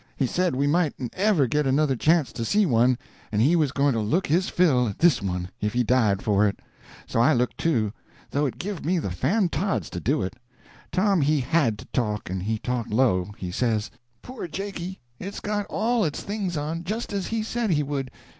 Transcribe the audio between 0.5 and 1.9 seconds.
we mightn't ever get